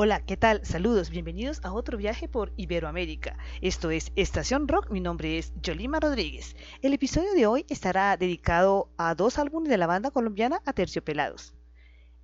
[0.00, 0.64] Hola, ¿qué tal?
[0.64, 3.36] Saludos, bienvenidos a otro viaje por Iberoamérica.
[3.62, 6.54] Esto es Estación Rock, mi nombre es Yolima Rodríguez.
[6.82, 11.52] El episodio de hoy estará dedicado a dos álbumes de la banda colombiana Aterciopelados.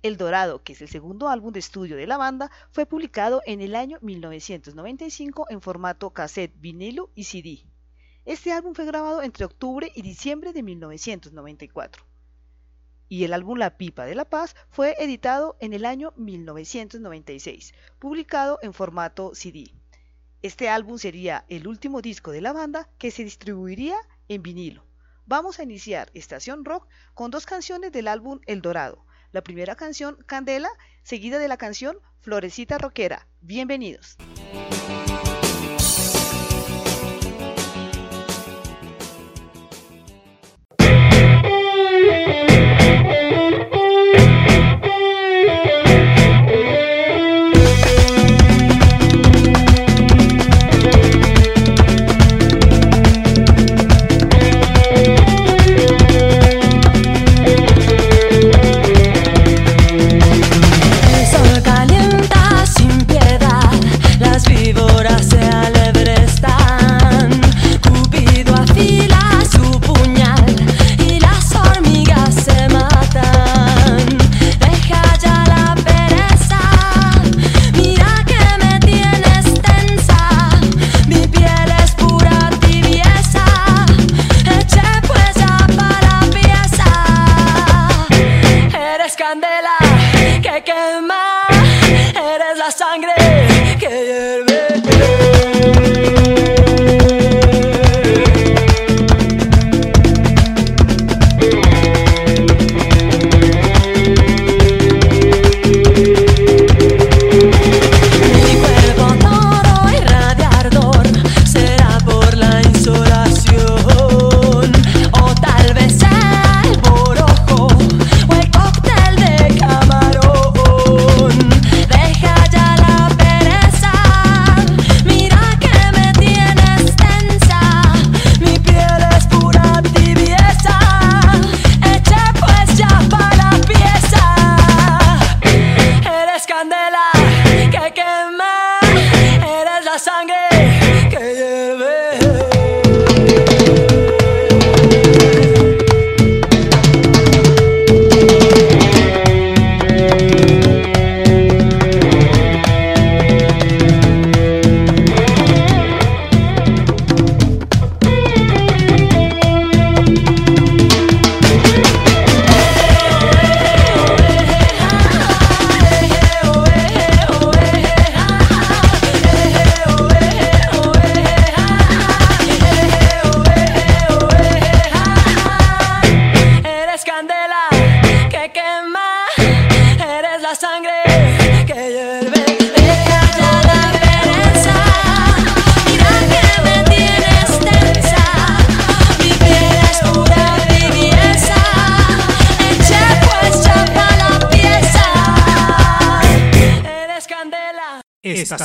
[0.03, 3.59] El Dorado, que es el segundo álbum de estudio de la banda, fue publicado en
[3.59, 7.65] el año 1995 en formato cassette, vinilo y CD.
[8.23, 12.14] Este álbum fue grabado entre octubre y diciembre de 1994
[13.09, 18.59] y el álbum La Pipa de la Paz fue editado en el año 1996, publicado
[18.61, 19.71] en formato CD.
[20.41, 23.95] Este álbum sería el último disco de la banda que se distribuiría
[24.27, 24.85] en vinilo.
[25.25, 29.05] Vamos a iniciar Estación Rock con dos canciones del álbum El Dorado.
[29.31, 30.69] La primera canción, Candela,
[31.03, 33.27] seguida de la canción Florecita Roquera.
[33.41, 34.17] Bienvenidos.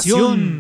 [0.01, 0.60] Estación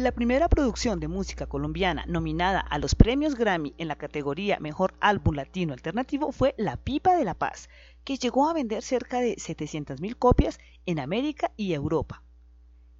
[0.00, 4.94] La primera producción de música colombiana nominada a los premios Grammy en la categoría Mejor
[4.98, 7.68] Álbum Latino Alternativo fue La Pipa de la Paz,
[8.02, 12.22] que llegó a vender cerca de 700.000 copias en América y Europa.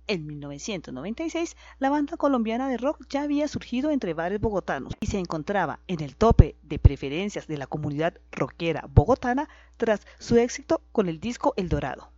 [0.08, 5.18] En 1996, la banda colombiana de rock ya había surgido entre bares bogotanos y se
[5.18, 9.48] encontraba en el tope de preferencias de la comunidad rockera bogotana
[9.78, 12.12] tras su éxito con el disco El Dorado.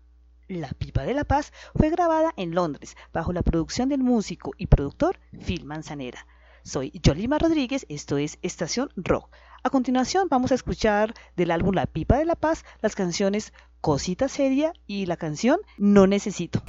[0.49, 4.67] La Pipa de la Paz fue grabada en Londres bajo la producción del músico y
[4.67, 6.27] productor Phil Manzanera.
[6.65, 9.31] Soy Yolima Rodríguez, esto es Estación Rock.
[9.62, 14.29] A continuación vamos a escuchar del álbum La Pipa de la Paz las canciones Cosita
[14.29, 16.62] Seria y la canción No Necesito.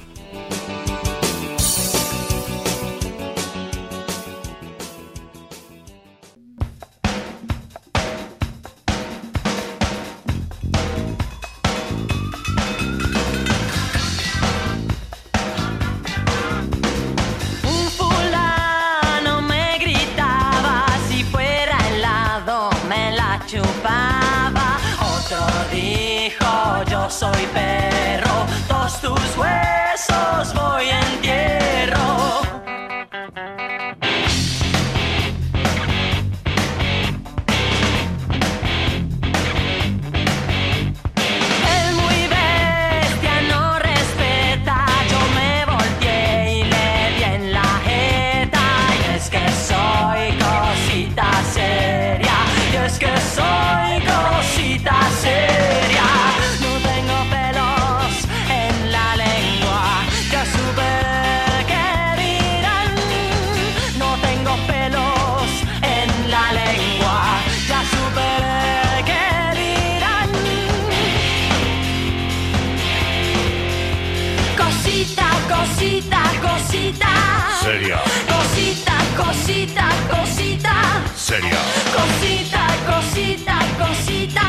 [77.74, 77.98] Seria.
[78.28, 81.02] Cosita, cosita, cosita.
[81.16, 81.58] Seria.
[81.92, 84.42] Cosita, cosita, cosita.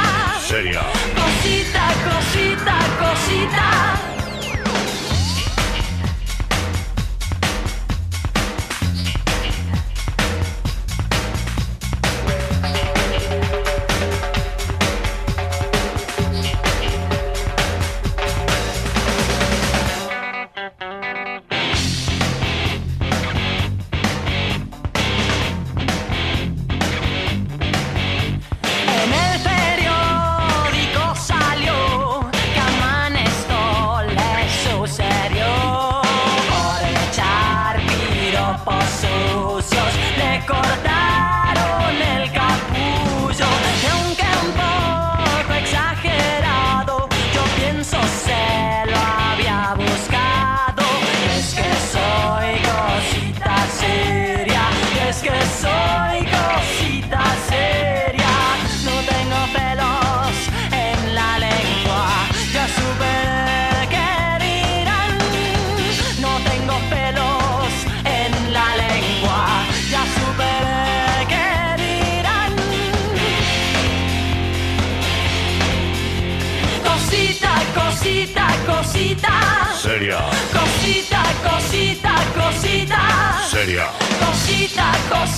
[0.47, 0.83] Seria.
[1.15, 3.65] Cosita, cosita, cosita.
[4.11, 4.14] En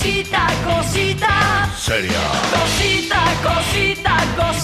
[0.08, 1.28] したこした」
[1.76, 2.12] 「セリア」
[2.56, 3.08] 「こし
[3.42, 4.54] こしたこ」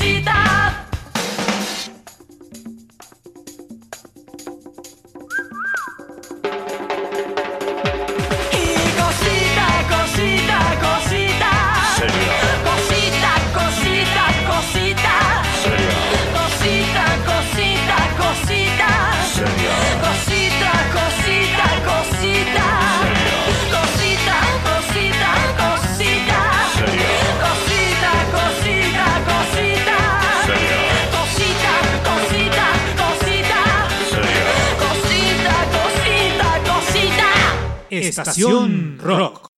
[38.08, 39.48] Estación Rock.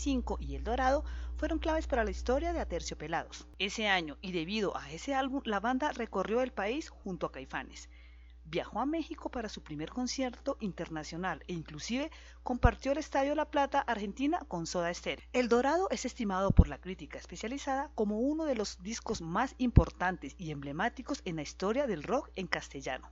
[0.00, 1.04] 1995 y El Dorado
[1.36, 3.46] fueron claves para la historia de Aterciopelados.
[3.58, 7.90] Ese año, y debido a ese álbum, la banda recorrió el país junto a Caifanes.
[8.46, 12.10] Viajó a México para su primer concierto internacional e inclusive
[12.42, 15.26] compartió el Estadio La Plata, Argentina, con Soda Stereo.
[15.34, 20.34] El Dorado es estimado por la crítica especializada como uno de los discos más importantes
[20.38, 23.10] y emblemáticos en la historia del rock en castellano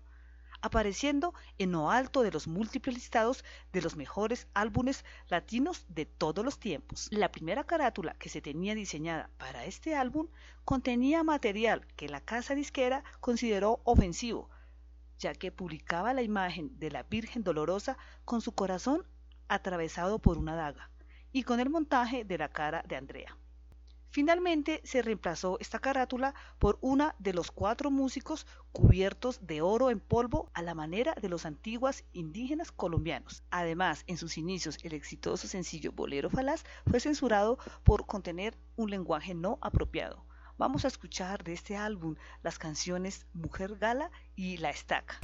[0.60, 6.44] apareciendo en lo alto de los múltiples listados de los mejores álbumes latinos de todos
[6.44, 7.08] los tiempos.
[7.10, 10.28] La primera carátula que se tenía diseñada para este álbum
[10.64, 14.50] contenía material que la casa disquera consideró ofensivo,
[15.18, 19.06] ya que publicaba la imagen de la Virgen Dolorosa con su corazón
[19.48, 20.90] atravesado por una daga
[21.32, 23.36] y con el montaje de la cara de Andrea.
[24.10, 30.00] Finalmente se reemplazó esta carátula por una de los cuatro músicos cubiertos de oro en
[30.00, 33.42] polvo a la manera de los antiguos indígenas colombianos.
[33.50, 39.34] Además, en sus inicios, el exitoso sencillo Bolero Falaz fue censurado por contener un lenguaje
[39.34, 40.24] no apropiado.
[40.56, 45.20] Vamos a escuchar de este álbum las canciones Mujer Gala y La Estaca.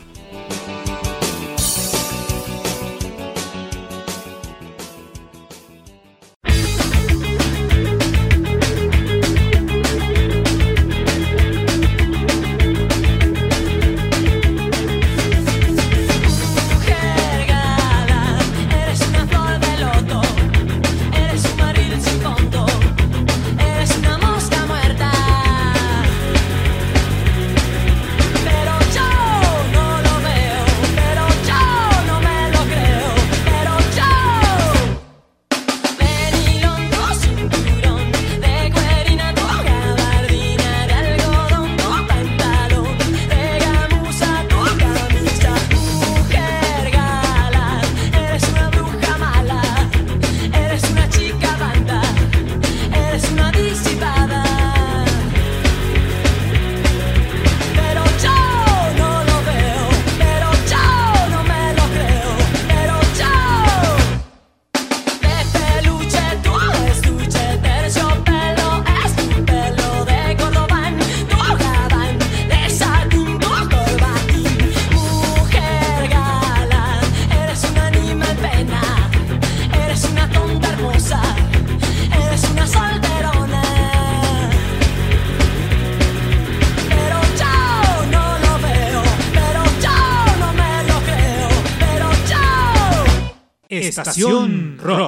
[94.04, 95.03] Estación Rock.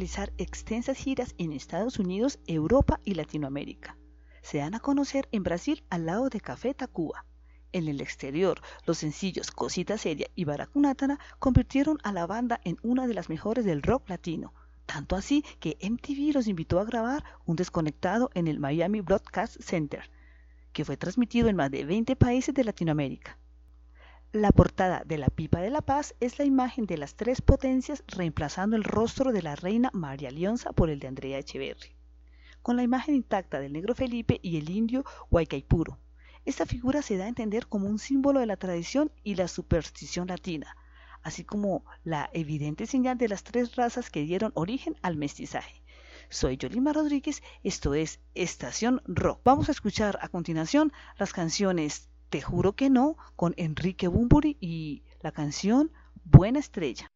[0.00, 3.98] Realizar extensas giras en Estados Unidos, Europa y Latinoamérica.
[4.40, 7.26] Se dan a conocer en Brasil al lado de Café Tacuba.
[7.72, 13.06] En el exterior, los sencillos Cosita Seria y Baracunátana convirtieron a la banda en una
[13.06, 14.54] de las mejores del rock latino,
[14.86, 20.10] tanto así que MTV los invitó a grabar un desconectado en el Miami Broadcast Center,
[20.72, 23.36] que fue transmitido en más de 20 países de Latinoamérica.
[24.32, 28.04] La portada de la Pipa de la Paz es la imagen de las tres potencias
[28.06, 31.96] reemplazando el rostro de la reina María Leonza por el de Andrea Echeverri,
[32.62, 35.98] con la imagen intacta del negro Felipe y el indio Huaycaipuro.
[36.44, 40.28] Esta figura se da a entender como un símbolo de la tradición y la superstición
[40.28, 40.76] latina,
[41.22, 45.82] así como la evidente señal de las tres razas que dieron origen al mestizaje.
[46.28, 49.40] Soy Yolima Rodríguez, esto es Estación Rock.
[49.42, 55.02] Vamos a escuchar a continuación las canciones Te juro que no con Enrique Bumburi y
[55.20, 55.90] la canción
[56.22, 57.10] Buena Estrella.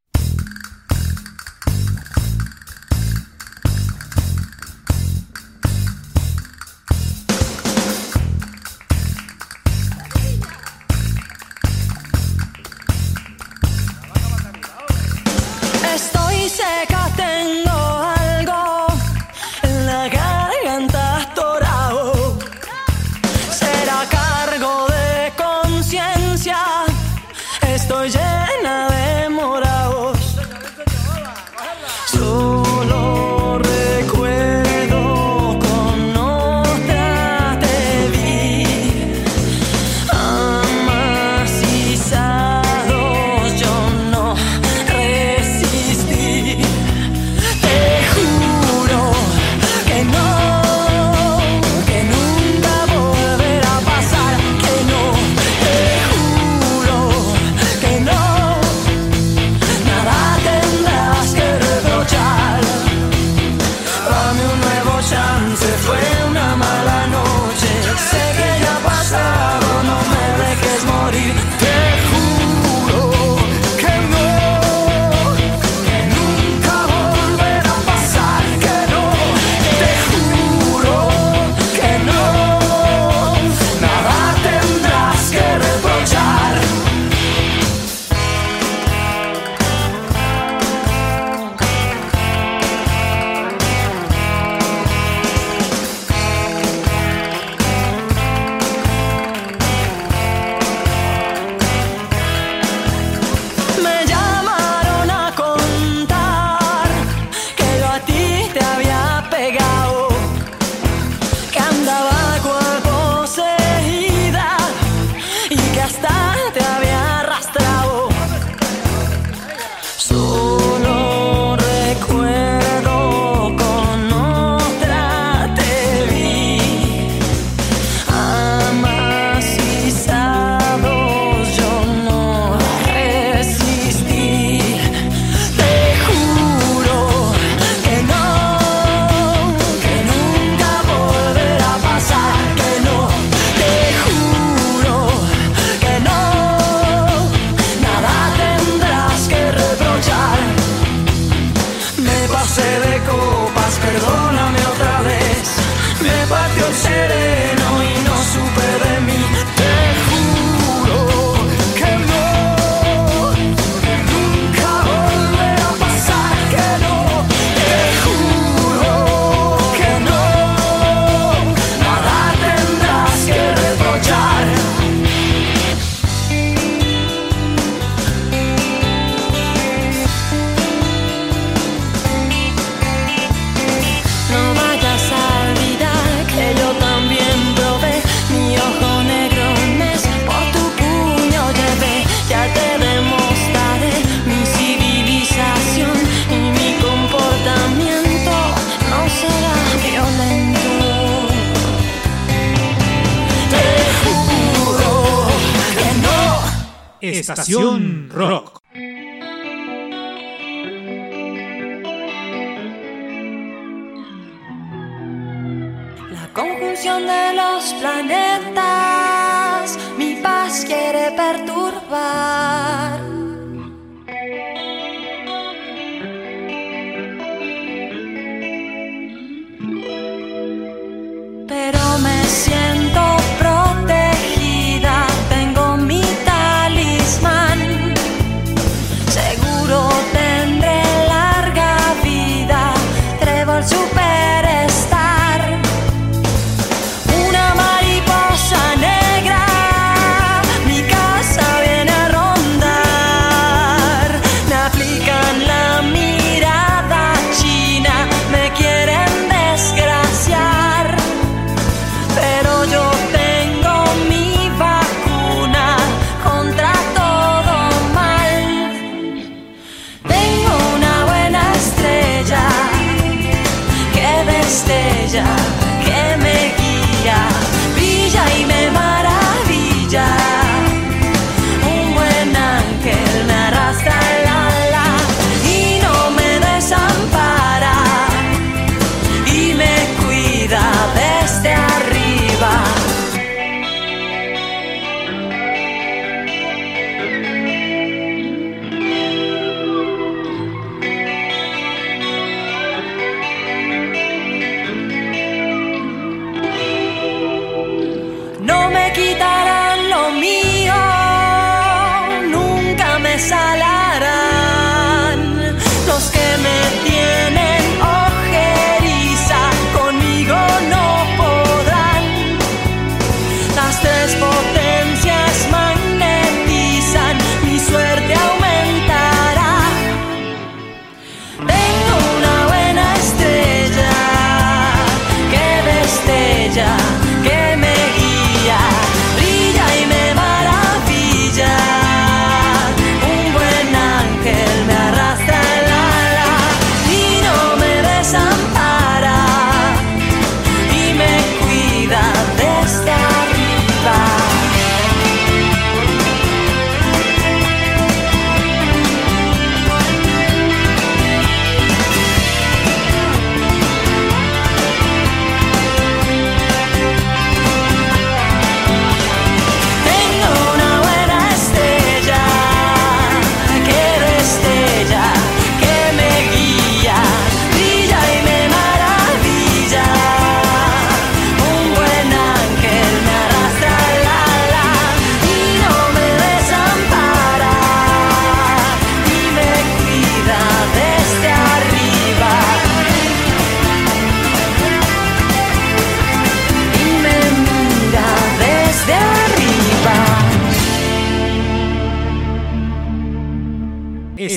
[207.35, 208.44] Estación Rock.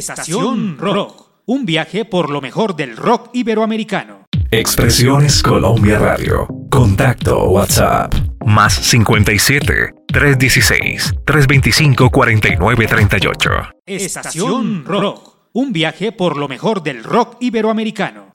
[0.10, 4.26] Estación Rock, un viaje por lo mejor del rock iberoamericano.
[4.52, 6.48] Expresiones Colombia Radio.
[6.70, 8.14] Contacto WhatsApp.
[8.46, 13.50] Más 57 316 325 4938.
[13.86, 18.27] Estación Rock, un viaje por lo mejor del rock iberoamericano.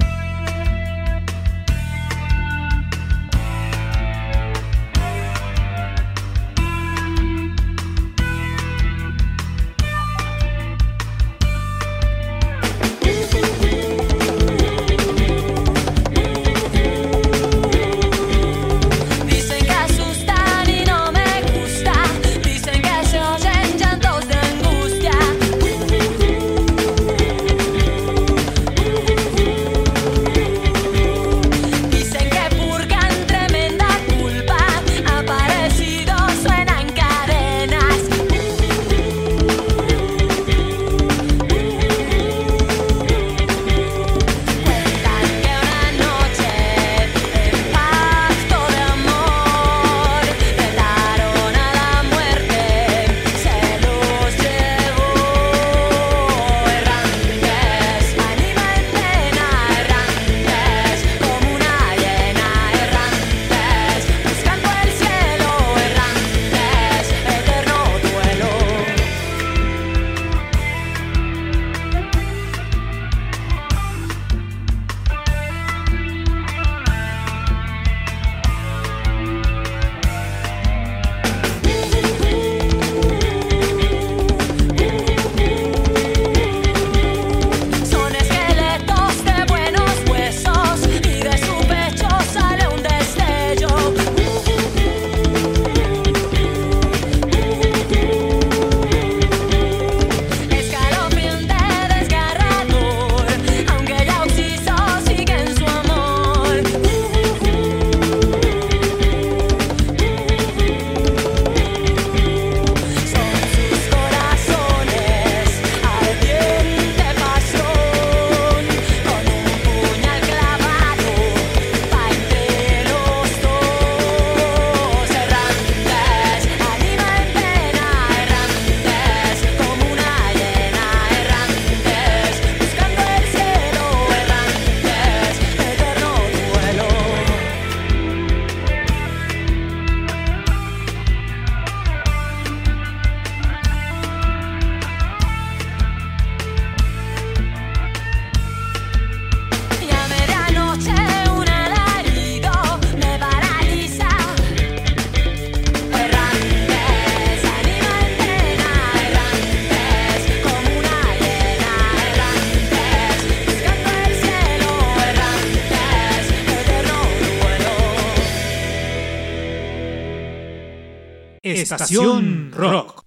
[171.45, 173.03] Estación Rock.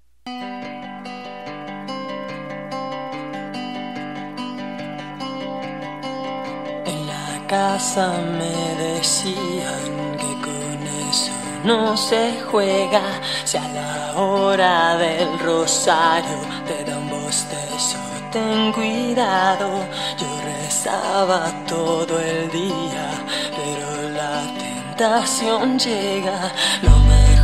[6.86, 11.32] En la casa me decían que con eso
[11.64, 13.22] no se juega.
[13.46, 18.00] Si a la hora del rosario te dan bostezo,
[18.34, 19.70] ten cuidado.
[20.20, 23.12] Yo rezaba todo el día,
[23.56, 26.52] pero la tentación llega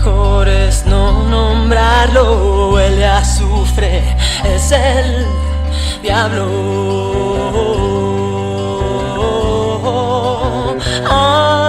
[0.04, 4.02] mejor es no nombrarlo, huele a azufre,
[4.44, 5.28] es el
[6.02, 6.48] diablo.
[11.08, 11.61] Ah.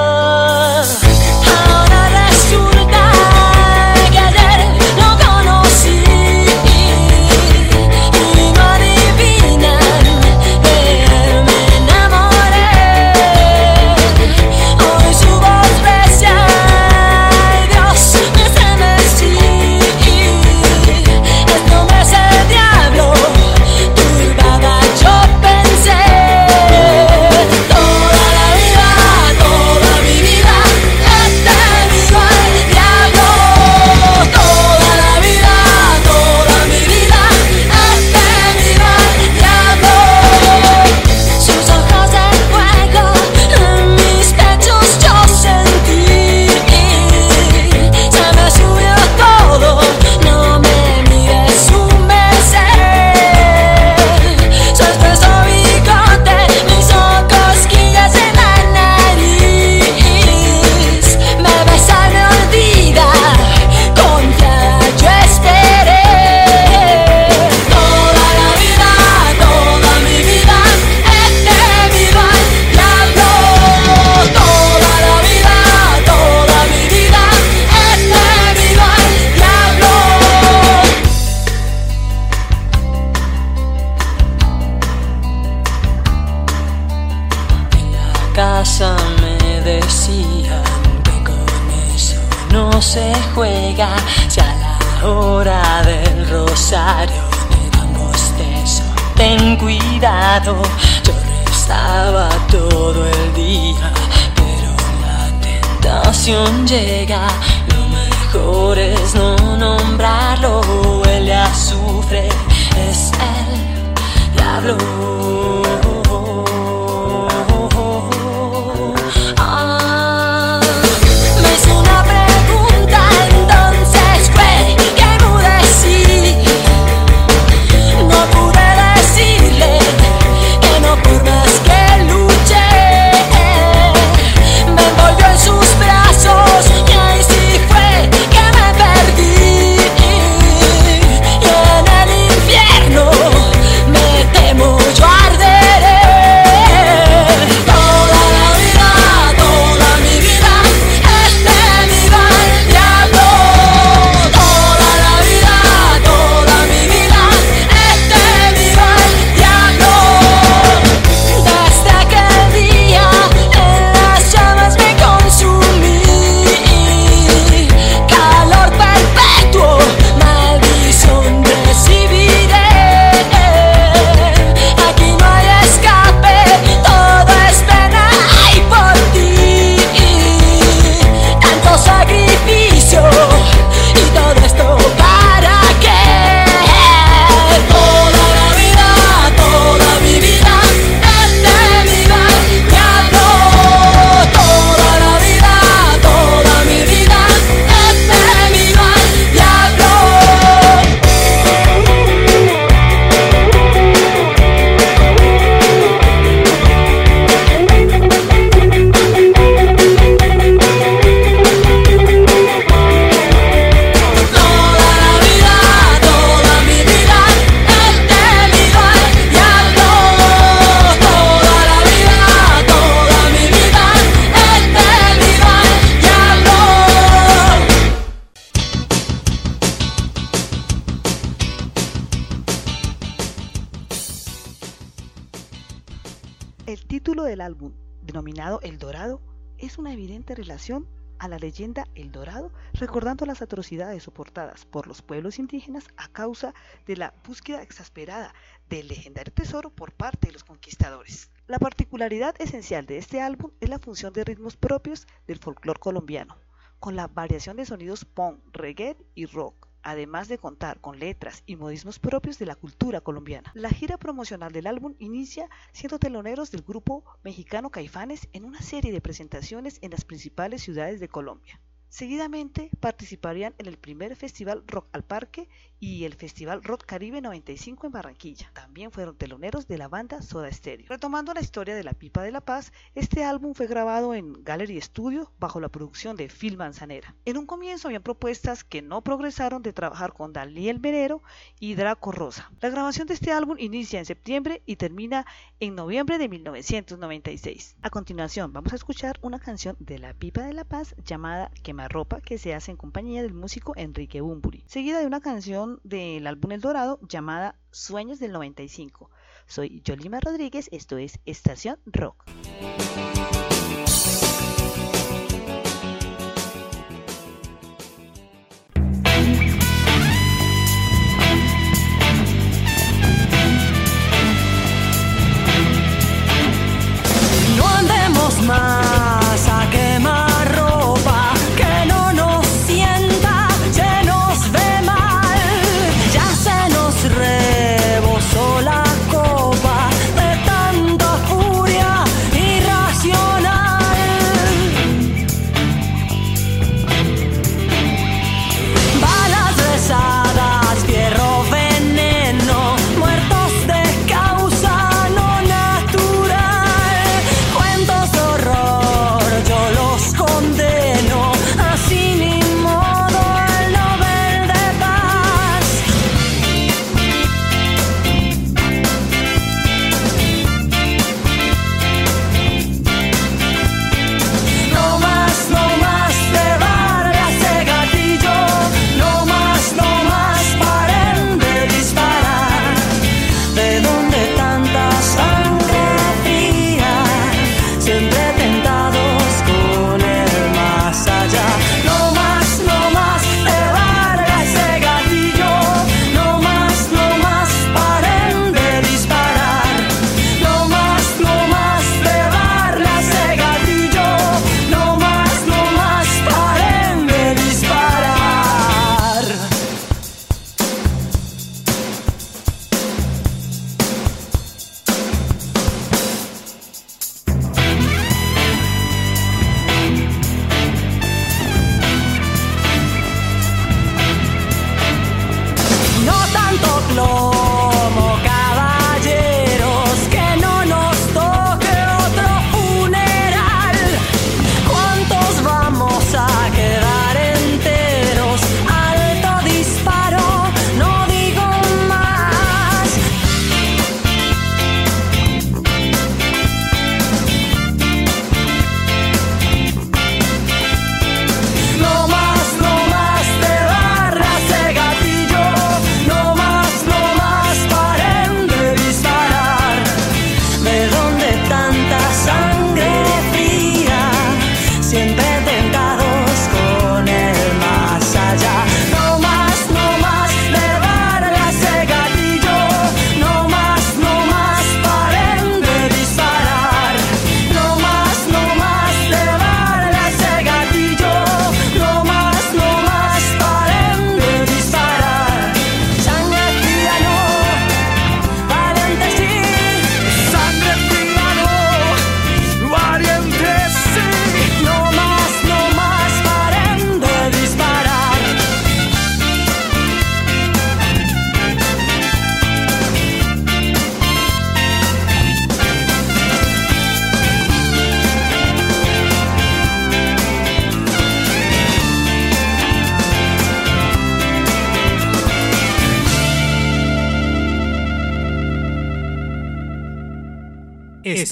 [240.35, 246.09] Relación a la leyenda El Dorado, recordando las atrocidades soportadas por los pueblos indígenas a
[246.09, 246.53] causa
[246.85, 248.35] de la búsqueda exasperada
[248.69, 251.31] del legendario tesoro por parte de los conquistadores.
[251.47, 256.37] La particularidad esencial de este álbum es la función de ritmos propios del folclore colombiano,
[256.81, 261.57] con la variación de sonidos punk, reggae y rock, además de contar con letras y
[261.57, 263.51] modismos propios de la cultura colombiana.
[263.55, 268.93] La gira promocional del álbum inicia siendo teloneros del grupo mexicano Caifanes en una serie
[268.93, 271.61] de presentaciones en las principales ciudades de Colombia.
[271.89, 275.49] Seguidamente participarían en el primer Festival Rock al Parque
[275.83, 278.49] y el Festival Rock Caribe 95 en Barranquilla.
[278.53, 280.87] También fueron teloneros de la banda Soda Stereo.
[280.89, 284.81] Retomando la historia de La Pipa de la Paz, este álbum fue grabado en Gallery
[284.81, 287.17] Studio bajo la producción de Phil Manzanera.
[287.25, 291.21] En un comienzo habían propuestas que no progresaron de trabajar con Daniel Merero
[291.59, 292.53] y Draco Rosa.
[292.61, 295.27] La grabación de este álbum inicia en septiembre y termina
[295.59, 297.75] en noviembre de 1996.
[297.83, 302.21] A continuación vamos a escuchar una canción de La Pipa de la Paz llamada Quemarropa
[302.21, 306.53] que se hace en compañía del músico Enrique Bumburi, seguida de una canción del álbum
[306.53, 309.11] El Dorado llamada Sueños del 95.
[309.47, 312.25] Soy Yolima Rodríguez, esto es Estación Rock.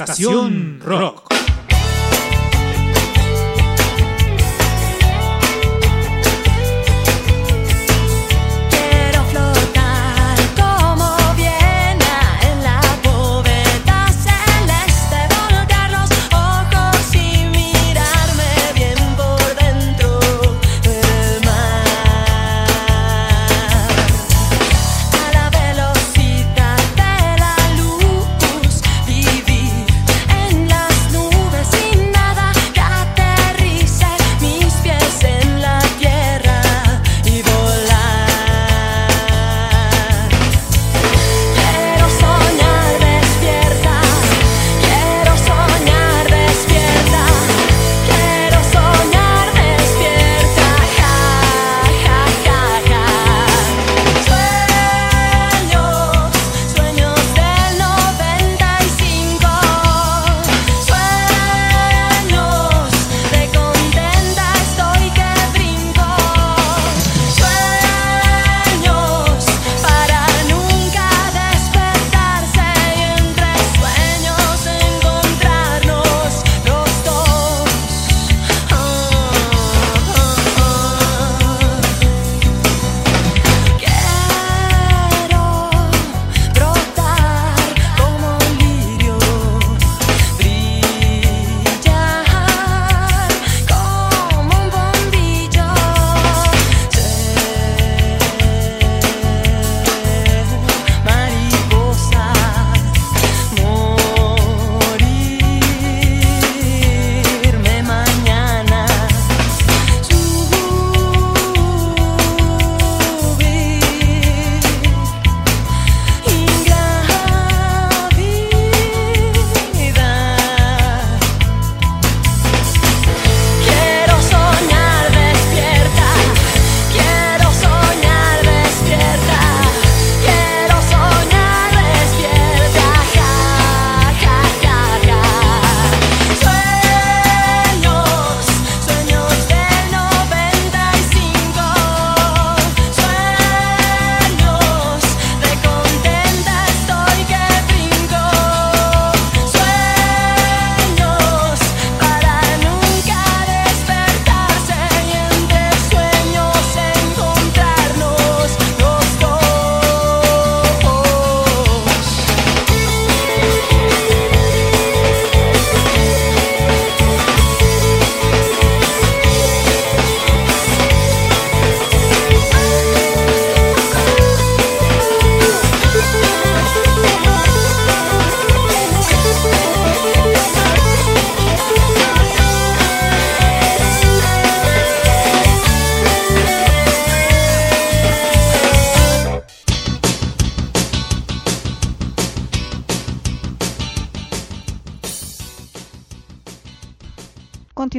[0.05, 1.20] Estación Rock.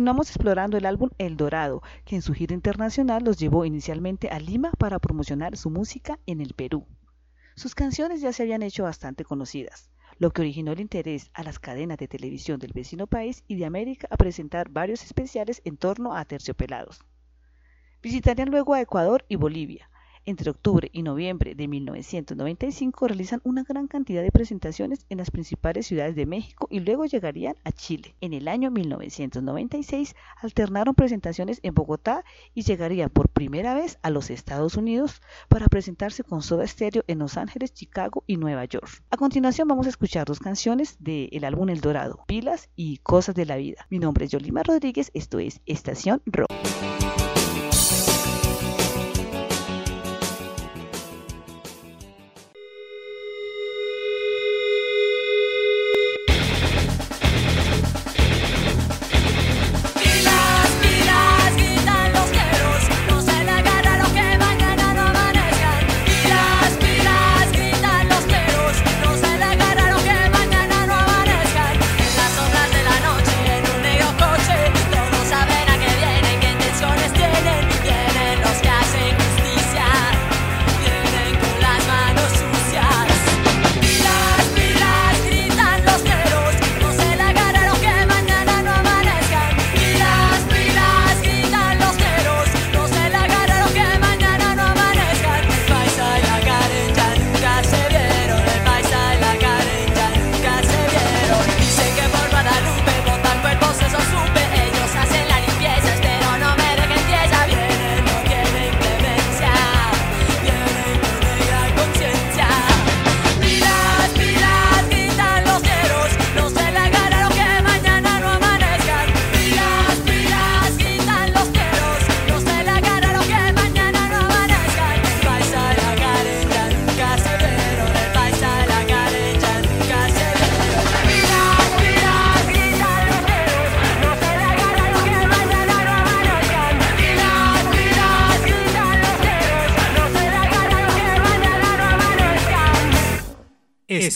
[0.01, 4.39] Continuamos explorando el álbum El Dorado, que en su gira internacional los llevó inicialmente a
[4.39, 6.87] Lima para promocionar su música en el Perú.
[7.55, 11.59] Sus canciones ya se habían hecho bastante conocidas, lo que originó el interés a las
[11.59, 16.15] cadenas de televisión del vecino país y de América a presentar varios especiales en torno
[16.15, 17.05] a Terciopelados.
[18.01, 19.90] Visitarían luego a Ecuador y Bolivia.
[20.25, 25.87] Entre octubre y noviembre de 1995 realizan una gran cantidad de presentaciones en las principales
[25.87, 28.15] ciudades de México y luego llegarían a Chile.
[28.21, 34.29] En el año 1996 alternaron presentaciones en Bogotá y llegarían por primera vez a los
[34.29, 39.01] Estados Unidos para presentarse con Soda Stereo en Los Ángeles, Chicago y Nueva York.
[39.09, 43.47] A continuación vamos a escuchar dos canciones del álbum El Dorado, Pilas y Cosas de
[43.47, 43.87] la Vida.
[43.89, 46.51] Mi nombre es Yolima Rodríguez, esto es Estación Rock.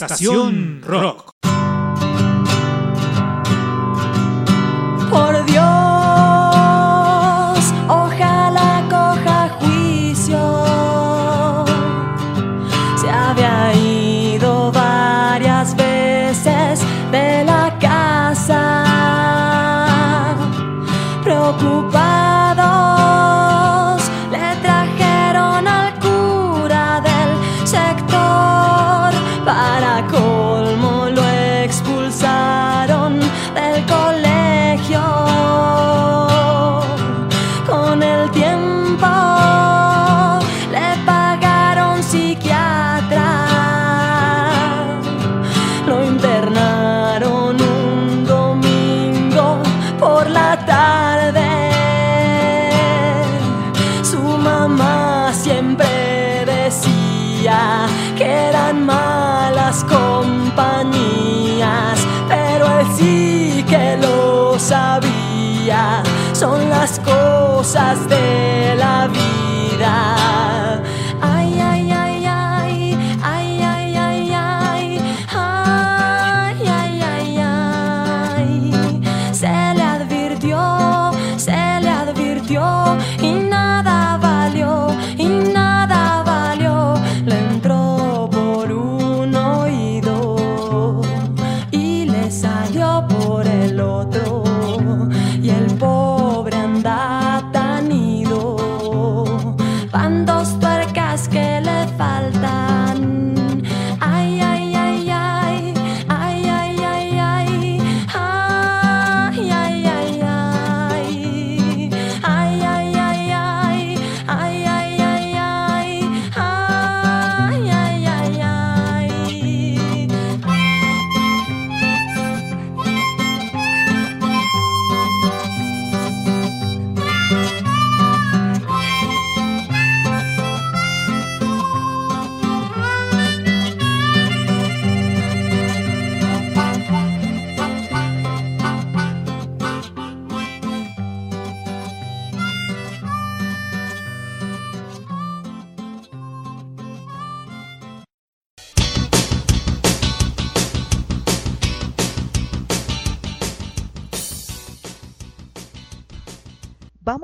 [0.08, 0.75] sensación.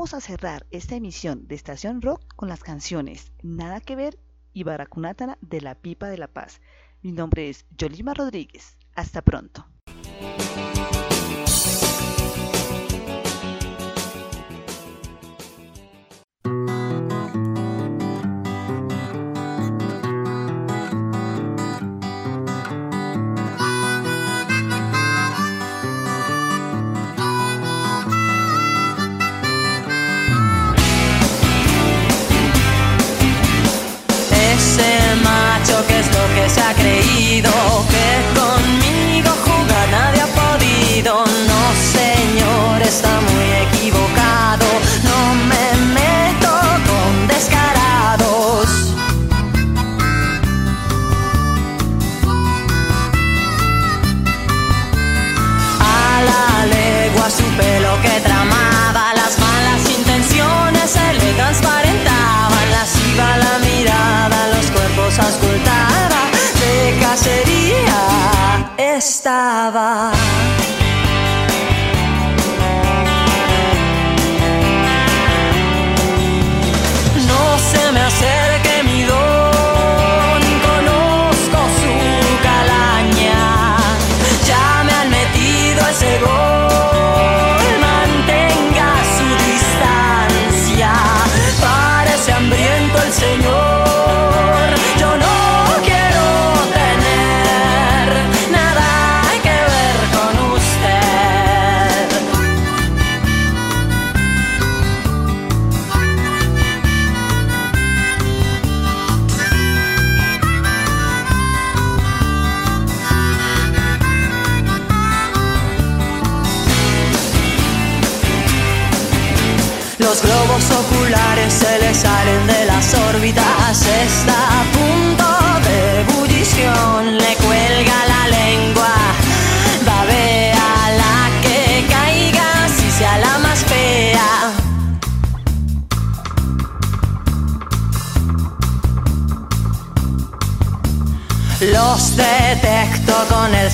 [0.03, 4.19] Vamos a cerrar esta emisión de Estación Rock con las canciones Nada que ver
[4.53, 6.61] y Baracunátana de la Pipa de la Paz.
[7.03, 8.77] Mi nombre es Yolima Rodríguez.
[8.97, 9.65] Hasta pronto.
[36.53, 37.92] se ha creído.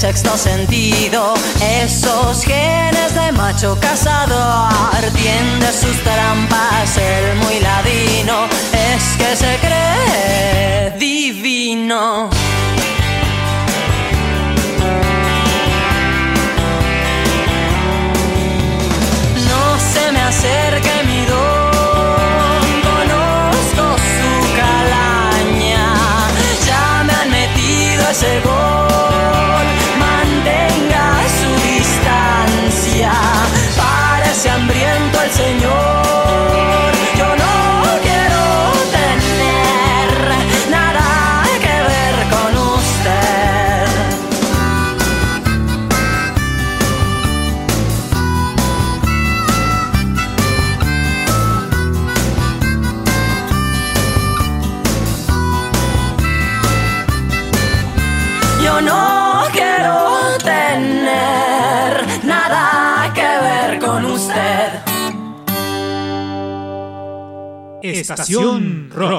[0.09, 1.35] sexto sentido.
[1.85, 10.95] Esos genes de macho cazador tiende sus trampas, el muy ladino es que se cree
[10.99, 12.31] divino.
[19.51, 23.85] No se me acerque mi don, conozco
[24.17, 25.85] su calaña,
[26.67, 28.88] ya me han metido ese gol.
[35.39, 35.78] Señor.
[67.91, 69.18] Estación Rock.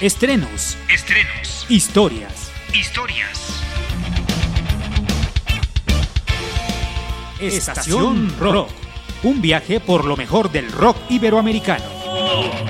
[0.00, 0.78] Estrenos.
[0.88, 1.66] Estrenos.
[1.68, 2.52] Historias.
[2.72, 3.64] Historias.
[7.40, 8.70] Estación Rock.
[9.24, 12.67] Un viaje por lo mejor del rock iberoamericano.